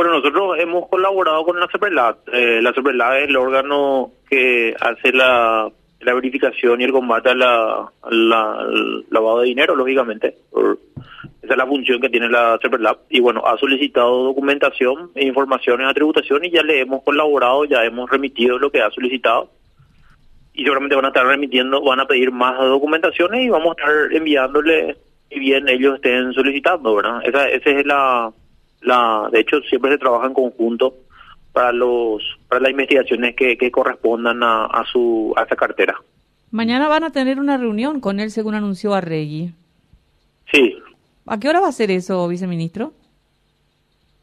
[0.00, 2.16] Bueno, nosotros hemos colaborado con la CEPRELAT.
[2.32, 7.34] Eh, la CEPRELAT es el órgano que hace la, la verificación y el combate a
[7.34, 8.66] la, la-
[9.10, 10.36] lavado de dinero, lógicamente.
[11.42, 12.96] Esa es la función que tiene la CEPRELAT.
[13.10, 17.66] Y bueno, ha solicitado documentación e información en la tributación y ya le hemos colaborado,
[17.66, 19.50] ya hemos remitido lo que ha solicitado.
[20.54, 24.12] Y seguramente van a estar remitiendo, van a pedir más documentaciones y vamos a estar
[24.16, 24.96] enviándole
[25.28, 27.20] y bien ellos estén solicitando, ¿verdad?
[27.22, 28.32] Esa, esa es la,
[28.80, 30.94] la, de hecho siempre se trabaja en conjunto
[31.52, 35.96] para los, para las investigaciones que, que correspondan a, a su, a esa cartera.
[36.50, 39.52] Mañana van a tener una reunión con él, según anunció Arregui.
[40.52, 40.76] Sí.
[41.26, 42.92] ¿A qué hora va a ser eso, viceministro?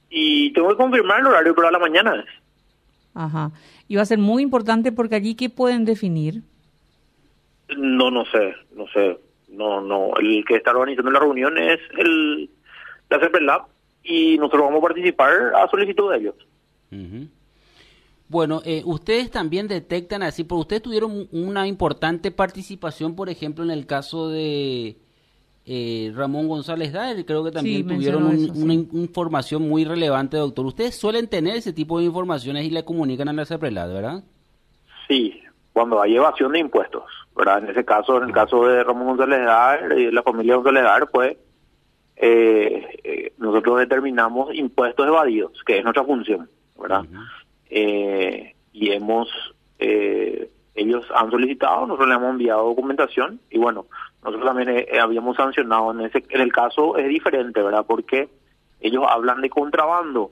[0.10, 2.26] Y tengo que confirmar el horario, pero a la mañana es.
[3.14, 3.52] Ajá.
[3.88, 6.42] Y va a ser muy importante porque allí, ¿qué pueden definir?
[7.78, 9.18] No, no sé, no sé.
[9.50, 10.12] No, no.
[10.20, 12.50] El que está organizando la reunión es el,
[13.10, 13.64] la CEPRELAB
[14.08, 16.36] y nosotros vamos a participar a solicitud de ellos.
[18.30, 23.72] Bueno, eh, ustedes también detectan así, porque ustedes tuvieron una importante participación, por ejemplo, en
[23.72, 24.98] el caso de
[25.70, 30.38] eh, Ramón González Daer, creo que también Sí, tuvieron un- una in- información muy relevante,
[30.38, 30.66] doctor.
[30.66, 34.24] Ustedes suelen tener ese tipo de informaciones y le comunican a la CEPRELAD, ¿verdad?
[35.10, 35.42] Sí,
[35.74, 37.04] cuando hay evasión de impuestos,
[37.36, 37.64] ¿verdad?
[37.66, 40.84] En ese caso, en el caso de Ramón González Dar y de la familia González
[40.84, 41.38] Dar, pues
[42.20, 47.06] eh, eh, nosotros determinamos impuestos evadidos, que es nuestra función, ¿verdad?
[47.70, 49.30] Eh, y hemos,
[49.78, 53.86] eh, ellos han solicitado, nosotros le hemos enviado documentación y bueno,
[54.24, 55.92] nosotros también eh, eh, habíamos sancionado.
[55.92, 57.86] En, ese, en el caso es diferente, ¿verdad?
[57.88, 58.30] Porque
[58.80, 60.32] ellos hablan de contrabando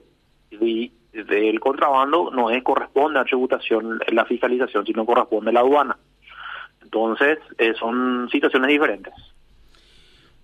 [0.50, 5.96] y del contrabando no es corresponde a tributación la fiscalización, sino corresponde a la aduana.
[6.82, 7.38] Entonces,
[7.80, 9.14] son situaciones diferentes.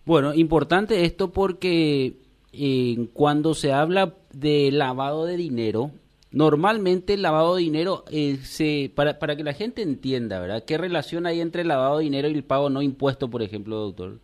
[0.04, 2.14] Bueno, importante esto porque
[2.52, 5.90] eh, cuando se habla de lavado de dinero,
[6.32, 10.64] normalmente el lavado de dinero, eh, se, para, para que la gente entienda, ¿verdad?
[10.66, 13.76] ¿Qué relación hay entre el lavado de dinero y el pago no impuesto, por ejemplo,
[13.76, 14.18] doctor?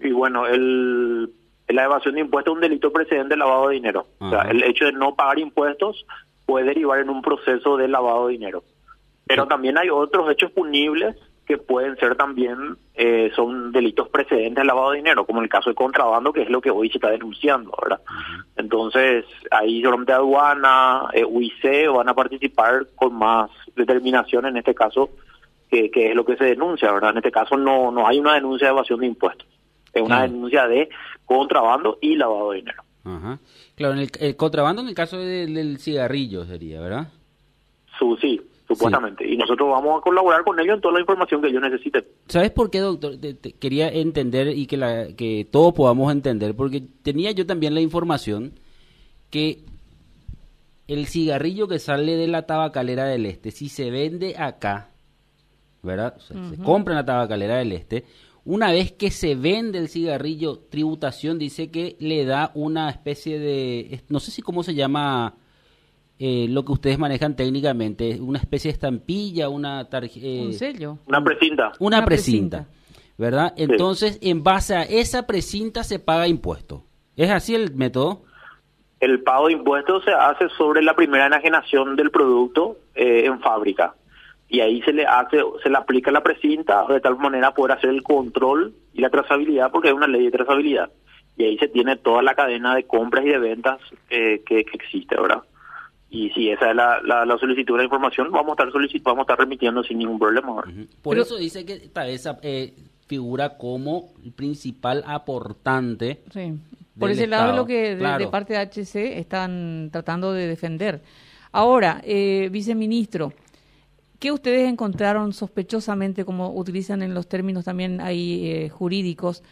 [0.00, 1.30] Y bueno, el,
[1.68, 4.06] la evasión de impuestos es un delito precedente de lavado de dinero.
[4.18, 6.04] O sea, el hecho de no pagar impuestos
[6.44, 8.64] puede derivar en un proceso de lavado de dinero.
[9.26, 11.16] Pero también hay otros hechos punibles
[11.46, 15.70] que pueden ser también, eh, son delitos precedentes de lavado de dinero, como el caso
[15.70, 18.00] de contrabando, que es lo que hoy se está denunciando, ¿verdad?
[18.56, 25.10] Entonces, ahí solamente aduana, eh, UIC van a participar con más determinación en este caso,
[25.70, 27.10] que, que es lo que se denuncia, ¿verdad?
[27.10, 29.46] En este caso no, no hay una denuncia de evasión de impuestos,
[29.92, 30.88] es una denuncia de
[31.26, 32.82] contrabando y lavado de dinero.
[33.04, 33.38] Ajá.
[33.74, 37.08] Claro, en el, el contrabando en el caso del, del cigarrillo sería, ¿verdad?
[37.98, 39.26] Su, sí, supuestamente.
[39.30, 42.04] Y nosotros vamos a colaborar con ellos en toda la información que ellos necesiten.
[42.28, 43.16] ¿Sabes por qué, doctor?
[43.18, 47.74] Te- te- quería entender y que, la, que todos podamos entender, porque tenía yo también
[47.74, 48.52] la información
[49.30, 49.64] que
[50.86, 54.90] el cigarrillo que sale de la tabacalera del este, si se vende acá,
[55.82, 56.14] ¿verdad?
[56.16, 58.04] O sea, Se compra en la tabacalera del este,
[58.44, 64.02] una vez que se vende el cigarrillo, tributación dice que le da una especie de,
[64.10, 65.34] no sé si cómo se llama
[66.18, 70.26] eh, lo que ustedes manejan técnicamente, una especie de estampilla, una tarjeta...
[70.44, 70.98] Un sello.
[71.06, 71.72] Una precinta.
[71.80, 73.14] Una, Una precinta, precinta.
[73.18, 73.52] ¿verdad?
[73.56, 76.84] Entonces, en base a esa precinta se paga impuesto.
[77.16, 78.22] ¿Es así el método?
[79.00, 83.94] El pago de impuestos se hace sobre la primera enajenación del producto eh, en fábrica.
[84.48, 87.90] Y ahí se le hace, se le aplica la precinta de tal manera poder hacer
[87.90, 90.90] el control y la trazabilidad, porque hay una ley de trazabilidad.
[91.36, 94.76] Y ahí se tiene toda la cadena de compras y de ventas eh, que, que
[94.76, 95.42] existe, ¿verdad?
[96.14, 99.02] Y si esa es la, la, la solicitud de la información, vamos a estar solici-
[99.02, 100.54] vamos a estar remitiendo sin ningún problema.
[101.02, 102.72] Por Pero- eso dice que tal vez eh,
[103.06, 106.22] figura como el principal aportante.
[106.32, 106.52] Sí.
[106.98, 108.24] Por ese lado es Estado, lo que de, claro.
[108.24, 111.02] de parte de HC están tratando de defender.
[111.50, 113.32] Ahora, eh, viceministro,
[114.20, 119.42] ¿qué ustedes encontraron sospechosamente, como utilizan en los términos también ahí eh, jurídicos,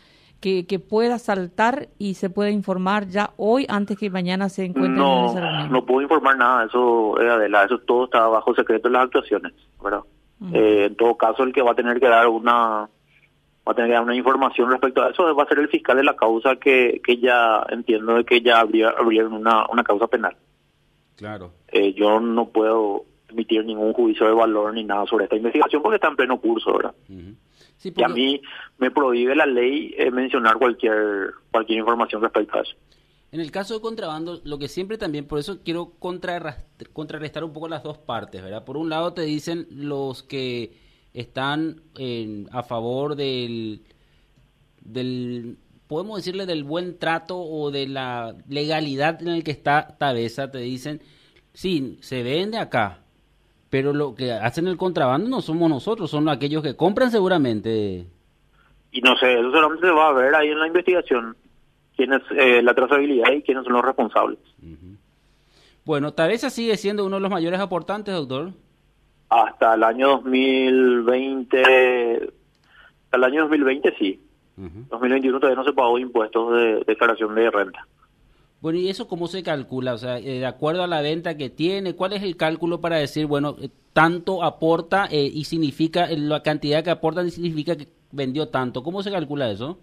[0.43, 4.93] que, que pueda saltar y se pueda informar ya hoy antes que mañana se encuentren
[4.93, 5.73] en No, esa reunión?
[5.73, 9.53] no puedo informar nada, eso es Adela, eso todo está bajo secreto de las actuaciones,
[9.83, 10.01] ¿verdad?
[10.53, 12.89] Eh, en todo caso, el que va a tener que dar una
[13.67, 15.97] va a tener que dar una información respecto a eso va a ser el fiscal
[15.97, 20.09] de la causa que, que ya entiendo de que ya habría, abrieron una, una causa
[20.09, 20.37] penal.
[21.17, 21.53] Claro.
[21.69, 25.95] Eh, yo no puedo emitir ningún juicio de valor ni nada sobre esta investigación porque
[25.95, 26.95] está en pleno curso, ¿verdad?
[27.83, 28.41] Sí, Y a mí
[28.79, 32.75] me prohíbe la ley eh, mencionar cualquier cualquier información respecto a eso.
[33.33, 37.67] En el caso de contrabando, lo que siempre también, por eso quiero contrarrestar un poco
[37.67, 38.65] las dos partes, ¿verdad?
[38.65, 40.75] Por un lado te dicen los que
[41.15, 43.83] están en- a favor del,
[44.81, 45.57] del
[45.87, 50.59] podemos decirle, del buen trato o de la legalidad en el que está Tabesa, te
[50.59, 51.03] dicen,
[51.53, 53.02] sí, se vende acá,
[53.73, 58.05] pero lo que hacen el contrabando no somos nosotros, son aquellos que compran seguramente.
[58.91, 61.35] Y no sé, eso solamente se va a ver ahí en la investigación,
[61.97, 64.39] quién es eh, la trazabilidad y quiénes son los responsables.
[65.87, 68.51] Bueno, Tabesa sigue siendo uno de los mayores aportantes, doctor.
[69.31, 71.63] Hasta el año 2020,
[73.05, 74.21] hasta el año 2020 sí.
[74.55, 77.87] 2021 todavía no se pagó impuestos de declaración de renta.
[78.63, 79.93] Bueno, ¿y eso cómo se calcula?
[79.93, 82.97] O sea, eh, de acuerdo a la venta que tiene, ¿cuál es el cálculo para
[82.97, 88.51] decir, bueno, eh, tanto aporta eh, y significa, la cantidad que aporta significa que vendió
[88.51, 88.85] tanto?
[88.85, 89.81] ¿Cómo se calcula eso?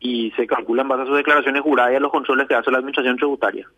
[0.00, 2.70] Y se calcula en base a sus declaraciones juradas y a los controles que hace
[2.70, 3.68] la Administración Tributaria.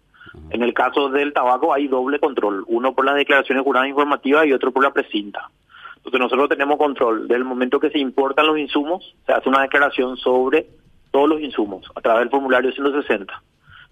[0.51, 4.53] En el caso del tabaco hay doble control, uno por las declaraciones juradas informativas y
[4.53, 5.51] otro por la precinta.
[5.97, 10.17] Entonces nosotros tenemos control del momento que se importan los insumos, se hace una declaración
[10.17, 10.69] sobre
[11.11, 13.43] todos los insumos a través del formulario 160.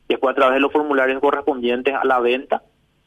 [0.08, 2.62] Después a través de los formularios correspondientes a la venta,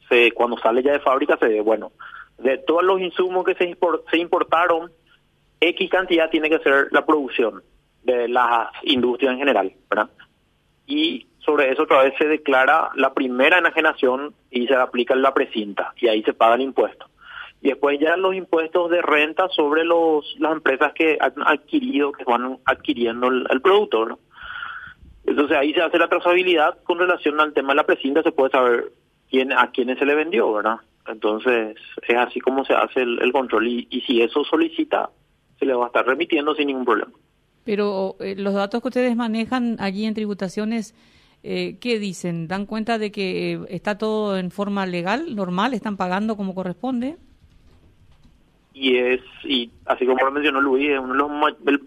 [0.10, 1.92] se, cuando sale ya de fábrica se ve, bueno,
[2.38, 3.76] de todos los insumos que se,
[4.10, 4.92] se importaron,
[5.60, 7.64] X cantidad tiene que ser la producción
[8.04, 9.74] de las industrias en general.
[10.86, 15.94] Y sobre eso otra vez se declara la primera enajenación y se aplica la precinta
[15.98, 17.08] y ahí se paga el impuesto.
[17.62, 22.24] Y después ya los impuestos de renta sobre los las empresas que han adquirido, que
[22.24, 24.20] van adquiriendo el, el producto, ¿no?
[25.28, 28.50] Entonces ahí se hace la trazabilidad con relación al tema de la precinta, se puede
[28.50, 28.92] saber
[29.30, 30.78] quién a quiénes se le vendió, ¿verdad?
[31.06, 31.76] Entonces
[32.08, 35.10] es así como se hace el, control y, y, si eso solicita,
[35.60, 37.12] se le va a estar remitiendo sin ningún problema.
[37.66, 40.96] Pero eh, los datos que ustedes manejan allí en tributaciones,
[41.44, 42.48] eh, ¿qué dicen?
[42.48, 45.74] ¿Dan cuenta de que eh, está todo en forma legal, normal?
[45.74, 47.18] ¿Están pagando como corresponde?
[48.74, 51.14] Y es, y así como lo mencionó Luis, es uno
[51.60, 51.82] de los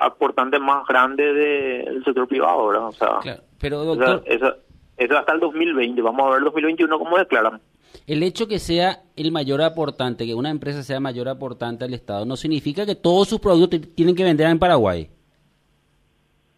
[0.00, 2.86] aportante más grande del sector privado, ¿verdad?
[2.86, 4.22] O sea, pero doctor...
[4.26, 4.56] Esa,
[4.96, 7.60] esa, hasta el 2020, vamos a ver el 2021 cómo declaran.
[8.06, 12.24] El hecho que sea el mayor aportante, que una empresa sea mayor aportante al Estado,
[12.24, 15.08] no significa que todos sus productos tienen que vender en Paraguay.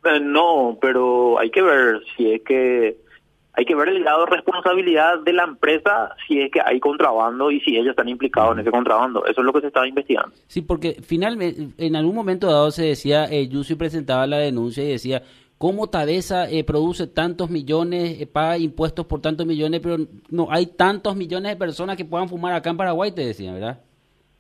[0.05, 2.97] Eh, no, pero hay que ver si es que
[3.55, 7.51] hay que ver el grado de responsabilidad de la empresa si es que hay contrabando
[7.51, 9.25] y si ellos están implicados en ese contrabando.
[9.27, 10.35] Eso es lo que se está investigando.
[10.47, 15.23] Sí, porque finalmente, en algún momento dado se decía, eh, presentaba la denuncia y decía,
[15.59, 19.99] ¿cómo Tabesa eh, produce tantos millones, eh, paga impuestos por tantos millones, pero
[20.31, 23.81] no hay tantos millones de personas que puedan fumar acá en Paraguay, te decía, ¿verdad?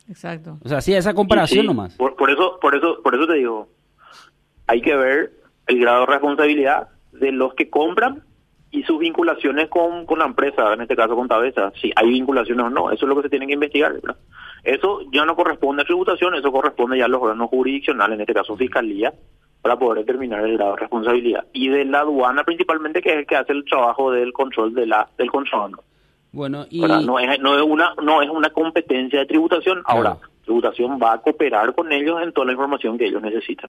[0.08, 0.58] Exacto.
[0.64, 1.96] O sea, sí, esa comparación nomás.
[1.96, 3.68] Por, por, eso, por eso, por eso te digo,
[4.66, 5.32] hay que ver
[5.66, 8.24] el grado de responsabilidad de los que compran
[8.72, 12.64] y sus vinculaciones con, con la empresa, en este caso con Tabesa, si hay vinculaciones
[12.64, 13.94] o no, eso es lo que se tiene que investigar.
[14.64, 18.32] Eso ya no corresponde a tributación, eso corresponde ya a los órganos jurisdiccionales, en este
[18.32, 19.12] caso Fiscalía,
[19.60, 21.44] para poder determinar el grado de responsabilidad.
[21.52, 24.86] Y de la aduana principalmente, que es el que hace el trabajo del control de
[24.86, 25.84] la del contrabando.
[26.32, 26.80] Bueno, y...
[26.80, 29.82] No, es, no, es una, no es una competencia de tributación.
[29.84, 33.60] Ahora, tributación va a cooperar con ellos en toda la información que ellos necesitan.